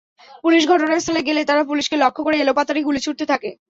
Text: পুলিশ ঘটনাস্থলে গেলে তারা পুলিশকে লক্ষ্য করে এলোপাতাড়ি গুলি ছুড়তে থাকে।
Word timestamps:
পুলিশ 0.43 0.63
ঘটনাস্থলে 0.67 1.21
গেলে 1.23 1.41
তারা 1.45 1.63
পুলিশকে 1.63 1.95
লক্ষ্য 1.97 2.21
করে 2.23 2.35
এলোপাতাড়ি 2.39 2.81
গুলি 2.83 2.99
ছুড়তে 2.99 3.25
থাকে। 3.25 3.51